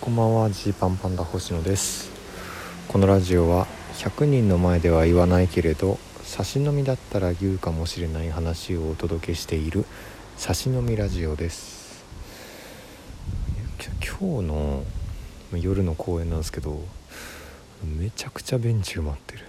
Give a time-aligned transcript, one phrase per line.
[0.00, 2.10] こんばんはジーパンパンダ星野です。
[2.88, 3.66] このラジオは
[3.98, 9.84] 100人の前では言わないけれど差し飲みだったら言うかもしれない話をお届けしている
[10.38, 12.02] 差し飲みラジオです。
[14.18, 14.84] 今日の
[15.52, 16.80] 夜の公演なんですけど
[17.84, 19.44] めちゃくちゃベンチ埋まってる。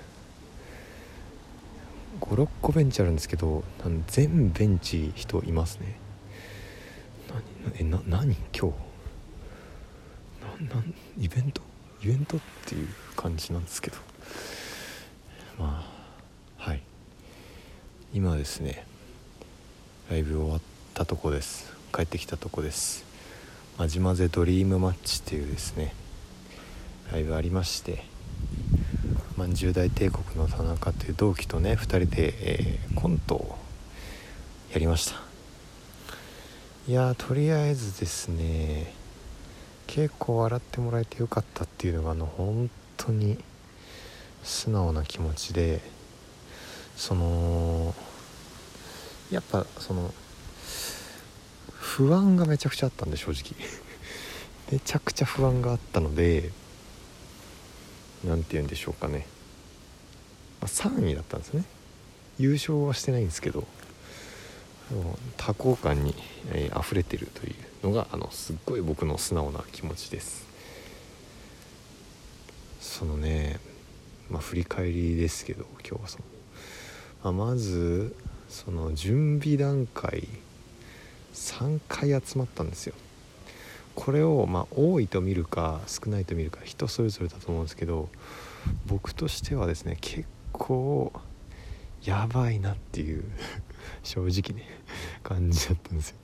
[2.19, 3.63] 56個ベンチあるんですけど
[4.07, 5.95] 全ベンチ人いますね。
[7.29, 7.41] 何
[7.79, 8.90] えな何今日？
[10.69, 11.61] なんイベント？
[12.03, 13.97] イベントっていう感じなんですけど。
[15.57, 15.83] ま
[16.57, 16.81] あはい。
[18.13, 18.85] 今ですね
[20.09, 20.61] ライブ終わっ
[20.93, 21.71] たとこです。
[21.93, 23.03] 帰ってきたとこです
[23.77, 25.93] 「まじまぜドリームマッチ」っていうですね
[27.11, 28.03] ライブありまして。
[29.37, 33.57] まんじゅう大帝国の田中という同期とね2人で、えー、コントを
[34.71, 35.15] やりました。
[36.87, 38.93] いやとりあえずですね
[39.93, 43.37] 結構笑ってもらえてよかったっていうのがあの本当に
[44.41, 45.81] 素直な気持ちで
[46.95, 47.93] その
[49.31, 50.13] やっぱその
[51.73, 53.53] 不安がめちゃくちゃあったんで正直。
[54.71, 56.51] めちゃくちゃ不安があったので
[58.23, 59.27] 何て言うんでしょうかね、
[60.61, 61.65] まあ、3位だったんですね。
[62.39, 63.67] 優勝はしてないんですけど。
[65.37, 66.15] 多幸感に、
[66.51, 67.51] えー、溢れてるとい
[67.83, 70.45] うのがあのすっごい僕の素直な気持ちです。
[72.79, 73.59] そのね
[74.29, 76.23] まあ振り返りですけど今日はその、
[77.35, 78.15] まあ、まず
[78.49, 80.27] その準備段階
[81.33, 82.93] 3回集まったんですよ。
[83.95, 88.09] これをまあ多いと見るか少ないと見るか人それぞれだと思うんですけど
[88.87, 91.11] 僕としてはですね結構
[92.03, 93.23] やばいなっていう
[94.03, 94.67] 正直ね
[95.23, 96.15] 感じだったんですよ。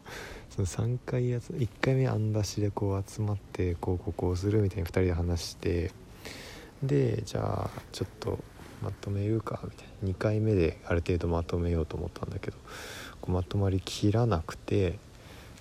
[0.50, 5.92] その3回やつ1回目案出しでこう集まってこうこうこうするみたいに2人で話して
[6.82, 8.40] でじゃあちょっと
[8.82, 10.10] まとめるかみたいな。
[10.10, 12.58] 2回目である程度まとめようと思ったんだけど
[13.22, 15.00] こうまとまりきらなくて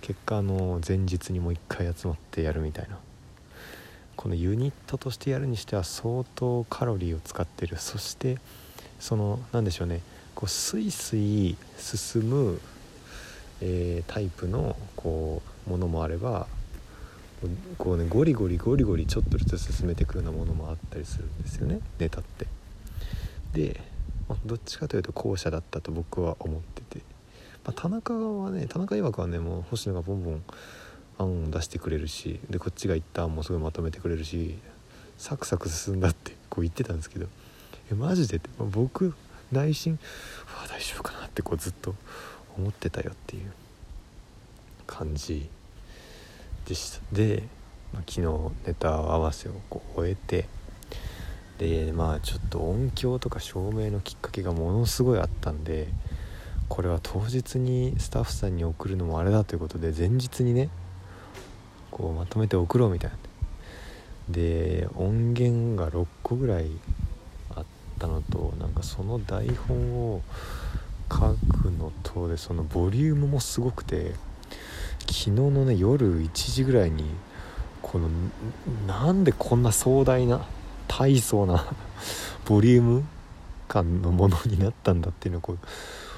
[0.00, 2.98] 結果あの前日にもう1回集まってやるみたいな。
[4.16, 7.76] このユニットとしてやるにしては相当カロリーを使ってる。
[7.76, 8.38] そして
[8.98, 10.00] その何でしょうね。
[10.34, 12.60] こうスイスイ進む
[13.60, 16.46] えー、タイプのこうものもあれば
[17.78, 21.80] こうねゴリゴリゴリゴリちょっとずつ進めていくようなものもあったりするんですよね。
[21.98, 22.46] ネタって。
[23.52, 23.80] で、
[24.44, 26.98] どっちかというと後者だったと僕は思ってて、
[27.64, 30.42] まあ、田中はね田中曰くはねもう星野がボンボン
[31.18, 34.58] 案を出してくれるしでこっちが言った案もすごいまとめてくれるし
[35.18, 37.26] サクサク進んだってこう言ってたんですけど。
[37.91, 39.15] えマジで、僕
[39.53, 41.94] 内心うわ大丈夫かなってこうずっと
[42.59, 43.53] 思ってたよっていう
[44.87, 45.49] 感じ
[46.66, 47.00] でした。
[47.12, 47.44] で、
[47.93, 50.49] まあ、昨日ネタ合わせをこう終えて
[51.59, 55.88] でまあちょっと音響とか照明のきっかけがものすごいあったんで
[56.69, 60.69] これは当日にスタッフさんに送るのもあれだということで前日にね
[61.91, 63.16] こうまとめて送ろうみたいな
[64.28, 66.71] で音源が6個ぐらい
[67.96, 70.22] ったのとなんかその台本を
[71.10, 74.12] 書くのとでそのボリュームもすごくて
[75.00, 77.04] 昨日のね夜1時ぐらいに
[77.80, 78.08] この
[78.86, 80.44] なんでこんな壮大な
[80.88, 81.64] 大層な
[82.44, 83.04] ボリューム
[83.68, 85.58] 感のものになったんだっていうのをこう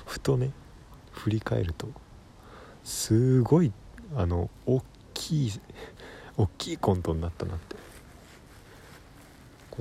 [0.05, 0.50] ふとね
[1.12, 1.88] 振り返ると
[2.84, 3.72] すごい
[4.17, 4.83] あの大
[5.15, 5.53] きい
[6.37, 7.77] 大きいコントになったなって。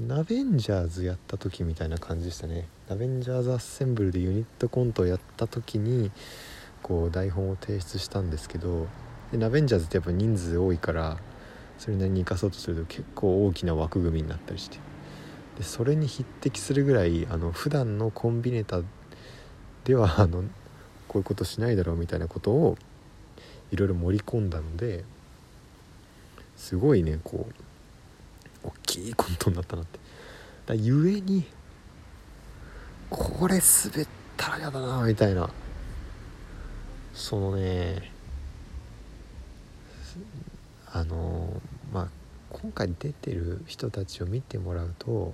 [0.01, 2.67] ナベンジャーズやった時みたいな感じでしたね。
[2.87, 6.11] ナベンジャーズアッセンブルでユニットコントをやった時に
[6.83, 8.87] こう台本を提出したんですけど
[9.31, 11.17] でナベンジャーズってやっぱ人数多いから
[11.79, 14.77] それなりに生かそうとすると結構大きな枠組みになったりして。
[15.57, 18.81] でそれに匹敵するぐらいあの普段のコンビネタ
[19.85, 20.43] では あの
[21.07, 22.77] こういうことしないだろうみたいなことを
[23.71, 25.03] いろいろ盛り込んだので
[26.55, 27.53] すごいねこう
[28.67, 29.99] 大きいコントになったなって。
[30.67, 31.45] だゆえに
[33.09, 35.49] これ滑ったら嫌だなみたいな。
[37.13, 38.11] そのね
[40.85, 41.61] あの
[41.91, 42.07] まあ
[42.51, 45.33] 今回出てる人たちを見てもらうと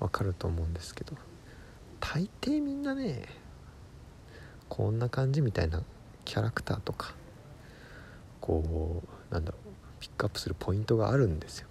[0.00, 1.14] 分かると思うんですけど
[2.00, 3.26] 大抵みんなね
[4.68, 5.82] こんな感じみたいな
[6.24, 7.14] キャラクターとか
[8.40, 9.60] こうなんだろう
[10.00, 11.68] ピックアップするポイントがあるんですよ。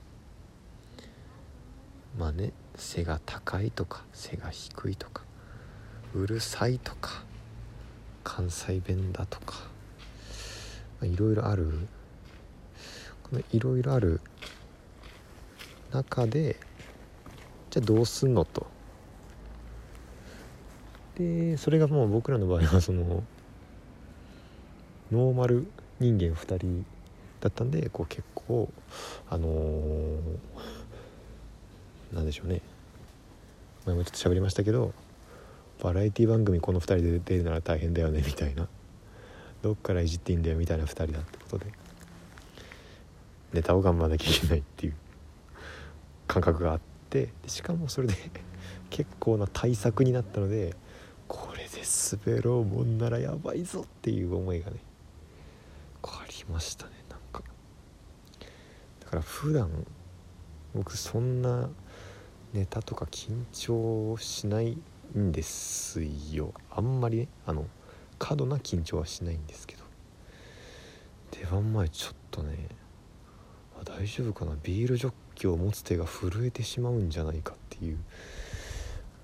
[2.20, 5.24] まあね背が高いとか背が低いとか
[6.14, 7.24] うるさいとか
[8.24, 9.56] 関西弁だとか
[11.02, 11.88] いろいろある。
[13.30, 14.22] このいろいろある
[15.92, 16.56] 中で
[17.70, 18.66] じゃあどうすんのと。
[21.16, 23.24] でそれがもう僕らの場合はその
[25.12, 25.68] ノーマル
[26.00, 26.86] 人間2人
[27.42, 28.72] だったんでこう結構
[29.30, 30.20] あのー、
[32.14, 32.62] なんでしょうね。
[33.86, 34.94] 前もちょっと喋りましたけど
[35.82, 38.68] バラエティ番組この2人で出るなら大変だよねみたいな。
[39.62, 41.66] どっからいじっていいんだよみたいな2人だってことで。
[43.54, 44.94] ネタを頑張らなきゃいけないっていう。
[46.28, 46.80] 感覚があっ
[47.10, 47.30] て。
[47.48, 48.14] しかもそれで
[48.90, 50.76] 結構な対策になったので
[51.28, 51.82] これで
[52.28, 54.78] 滑ろうもんならやばいぞっていう思いがね
[56.04, 57.44] ありましたねなんか。
[59.00, 59.70] だから普段
[60.76, 61.70] 僕そんな
[62.54, 64.78] ネタとか緊張しない
[65.18, 66.02] んです
[66.32, 66.54] よ。
[66.72, 67.66] あんまりねあの
[68.18, 69.84] 過度な緊張はしないんですけど。
[71.32, 72.70] 出番前ちょっとね
[73.86, 77.98] 大丈夫かなビールジョッキを持つ手が震えてしまうんじゃないかっていう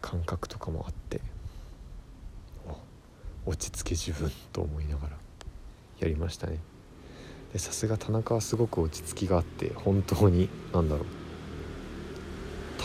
[0.02, 1.20] 感覚とかもあって
[3.46, 5.18] 落ち着け自分と思いながら
[6.00, 6.60] やりましたね。
[7.58, 11.25] さすが田中はすごく落ち着きがあって本当に何だろう。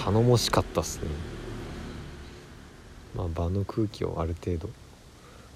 [0.04, 1.08] 頼もしかったっすね。
[3.14, 4.70] まあ場の空気をある程度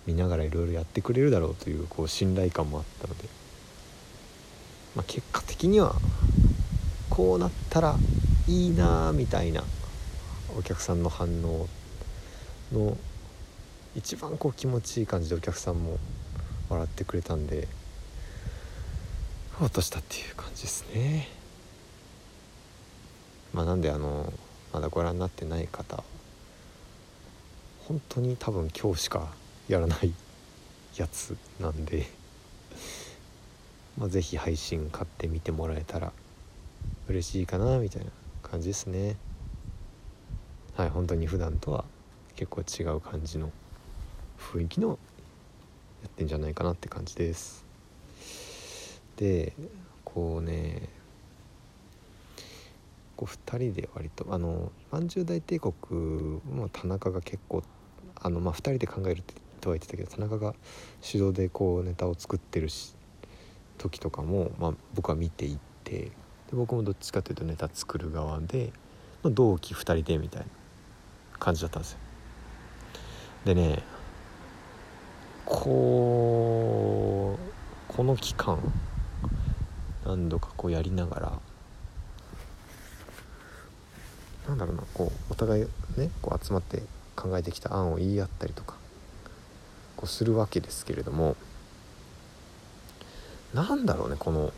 [0.07, 3.25] 見ながらいろいろやってくれるだろうというこう信頼感もあったので、
[4.95, 5.95] まあ、結果的には
[7.09, 7.97] こうなったら
[8.47, 9.65] いいなみたいな
[10.59, 11.69] お客さんの反応
[12.73, 12.99] の
[13.97, 15.99] 一番こう気持ちいい感じでお客さんも
[16.69, 17.67] 笑ってくれたんで
[19.55, 21.44] ほっとしたっていう感じですね。
[23.55, 24.33] まあなんであの
[24.73, 26.03] まだご覧になってない方
[27.87, 29.33] 本当に多分今日しか
[29.69, 30.13] やらない
[30.99, 32.07] やつなんで
[33.97, 36.13] まあ是非配信買ってみてもらえたら
[37.09, 38.11] 嬉しいかなみたいな
[38.43, 39.17] 感じですね。
[40.75, 41.85] はい本当に普段とは
[42.35, 43.53] 結構違う感じの
[44.39, 44.99] 雰囲気の
[46.03, 47.65] やってんじゃないかなって感じです。
[49.17, 49.53] で
[50.05, 50.89] こうね
[53.17, 55.73] こう2人で割とあの「まんじゅう大帝国」
[56.51, 57.63] も田中が結構
[58.17, 59.23] あの、まあ、2人で考える
[59.61, 60.55] とは言ってたけど田中が
[61.01, 62.95] 主導でこうネタを作ってるし
[63.79, 66.11] 時とかも、まあ、僕は見ていってで
[66.53, 68.73] 僕もどっちかというとネタ作る側で、
[69.23, 70.49] まあ、同期2人でみたいな
[71.39, 71.99] 感じだったんですよ。
[73.45, 73.83] でね
[75.45, 78.59] こうこの期間
[80.05, 81.39] 何度かこうやりながら
[84.49, 86.83] なんだろうなこうお互いねこう集まって
[87.17, 88.77] 考えてきた案を言い合ったりとか
[89.97, 91.37] こうするわけですけれども
[93.55, 94.53] なんだろうねこの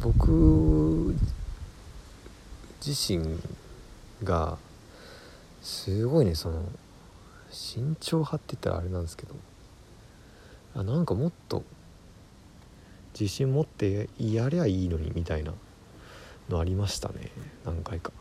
[0.00, 1.14] 僕
[2.84, 3.38] 自身
[4.24, 4.58] が
[5.60, 6.64] すごいねその
[7.50, 9.34] 慎重派って言ったらあれなんですけど
[10.74, 11.62] あなんかもっと
[13.18, 15.52] 自信持ってやりゃいいのにみたいな
[16.48, 17.30] のありましたね。
[17.64, 18.12] 何回か。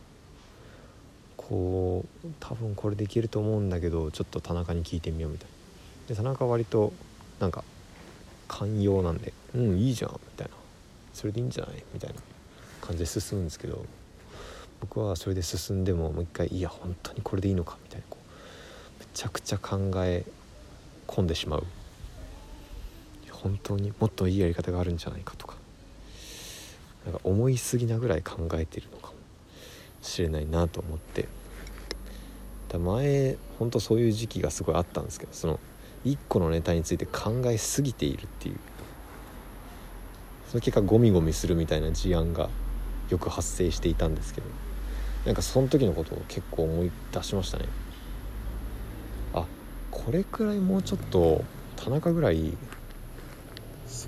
[1.38, 6.08] こう多分これできると思うんだけどちょっと田中に聞いてみようみたいな。
[6.10, 6.94] で田中は割と
[7.40, 7.64] なんか
[8.48, 10.54] 寛容なんで「うんいいじゃん」みたいな
[11.14, 12.16] 「それでいいんじゃない?」みたいな。
[12.82, 13.86] 感じで進むんですけど
[14.80, 18.06] 僕はそれで進んでももう一回「いや本当にこれでいいのか」みたいな。
[18.10, 20.26] こうめちゃくちゃ考え
[21.08, 21.66] 込んでしまう。
[23.32, 25.51] 本当にもっといいやり方があるんじゃないかとか。
[27.06, 29.14] なんか思いすぎなぐらい考えてるのかも
[30.02, 31.28] しれないなと思って。
[32.70, 35.60] だ前本当そういう時期がすごいあったんですけどその
[36.06, 38.58] 1個のネタについて考えすぎているっていう。
[40.52, 42.50] その結果ゴミゴミするみたいな事案が
[43.10, 44.48] よく発生していたんですけど
[45.26, 47.66] なんかその時のことを結構思い出しましたね。
[49.34, 49.46] あ
[49.92, 51.46] これくらいもうちょっと
[51.78, 52.58] 田中ぐらい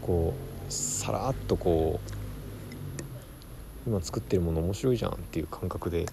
[0.02, 0.34] こ
[0.68, 2.12] うさらっとこう
[3.86, 6.06] 今作ってるもの面白いじゃんっていう感覚で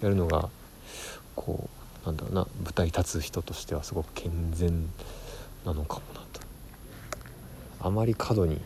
[0.00, 0.48] やるのが
[1.34, 1.68] こ
[2.04, 4.88] うなんだろうな舞台立つ人としてはすごく健全
[5.64, 6.40] なのかもなと。
[7.80, 8.60] あまり過度に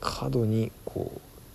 [0.00, 1.12] 過度にこ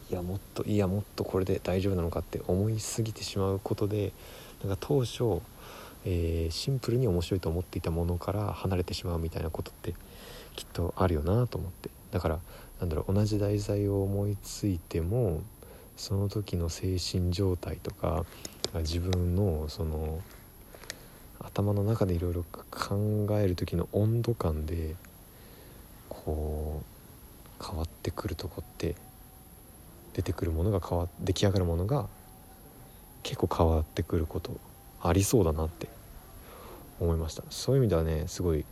[0.09, 4.13] ういやもっといやもっとこれで大丈夫なのかって思いすぎてしまうことで
[4.63, 5.41] なんか当初、
[6.05, 9.93] えー、シンプルに面白いと思っていたものから離れてしまうみたいなことって
[10.55, 11.89] きっとあるよなと思って。
[12.11, 12.39] だから
[12.79, 15.41] なんだろう同じ題材を思いついても
[15.95, 18.25] その時の精神状態とか
[18.75, 20.21] 自分のその
[21.39, 24.95] 頭の中でいろいろ考える時の温度感で
[26.09, 26.81] こ
[27.59, 28.95] う変わってくるとこって
[30.13, 32.07] 出てくるものが変わ出来上がるものが
[33.23, 34.57] 結構変わってくること
[35.01, 35.87] ありそうだなって
[36.99, 37.43] 思いました。
[37.49, 38.65] そういう意味ではねすごい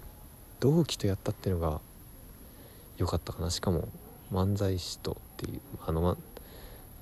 [0.59, 1.79] 同期とやったっていうのが
[2.97, 3.49] 良かったかな。
[3.49, 3.87] しかも
[4.31, 6.17] 漫才師とっていうあの、ま、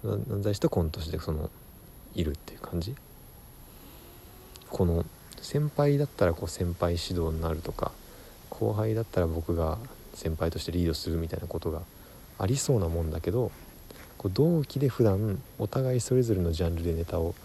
[0.04, 1.50] 漫才師とコント師でその
[2.16, 2.96] いるっていう感じ？
[4.70, 5.06] この
[5.42, 7.92] 先輩だったらこう先輩指導になるとか
[8.50, 9.78] 後輩だったら僕が
[10.14, 11.82] 先輩としてリードするみたいなことが
[12.40, 13.52] ありそうなもんだけど
[14.18, 17.36] こう同期で普段お互いそれぞれのジャンルでネタを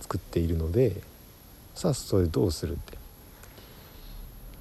[0.00, 0.92] 作っているので
[1.74, 2.98] さあそれどうするって。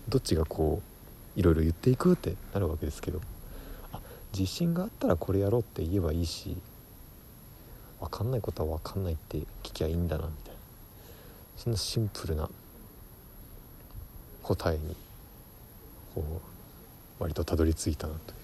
[0.08, 0.95] どっちがこう
[1.36, 3.22] いろいろ言っていくってなるわけですけど
[3.92, 4.00] あ
[4.38, 6.58] 自信があったらこれやろうって言えばいいし
[8.00, 10.56] 分かんないことは分かんないって聞きゃいいんだなみたいな。
[11.58, 12.50] そんなシンプルな
[14.44, 14.96] 答えに
[16.14, 16.42] こ
[17.20, 18.36] う割とたどり着いたなという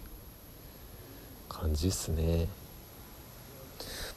[1.49, 2.47] 感じですね。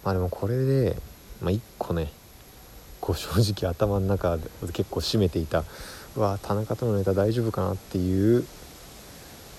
[0.05, 0.97] まあでもこれで、
[1.43, 2.13] まあ、一個ね
[3.01, 5.65] こう正直頭の中で結構占めていた
[6.17, 8.47] うわ田中とのネタ大丈夫かなっていう、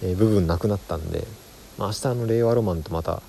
[0.06, 1.26] えー、部分なくなったんで、
[1.78, 3.22] まあ、明日の令和ロマンとまた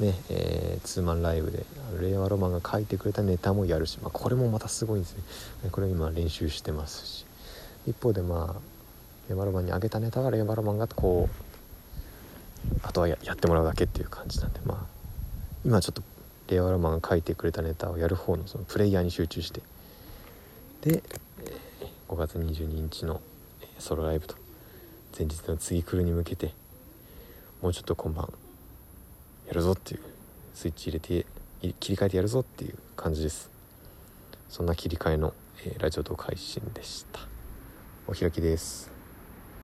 [0.00, 1.66] ねえー、ツーマンライブで
[2.00, 5.22] 令和ロマンが書いてくれたネタもやるし、まあ、これもまたすごいんですね。
[5.70, 7.26] これ今練習してますし。
[7.86, 8.60] 一方でまあ
[9.28, 11.28] 令和ロマンにあげたネタは令和ロマンがこ
[12.72, 14.78] うあとはやってもらうだけっていう感じなんでまあ
[15.66, 16.02] 今ちょっと
[16.48, 19.60] 令和ロマンが書いてくれたネタをやる方のそのプレイヤーに集中して。
[20.80, 21.02] で
[22.08, 23.20] 5月22日の
[23.78, 24.34] ソロライブと。
[25.16, 26.54] 前日の次来るに向けて
[27.60, 28.32] もうちょっと今晩
[29.46, 30.00] やるぞっていう
[30.54, 31.26] スイッチ入れて
[31.78, 33.50] 切り替えてやるぞっていう感じです。
[34.48, 37.20] そんな切り替えの、えー、ラジオと配信でした。
[38.06, 38.99] お開きです。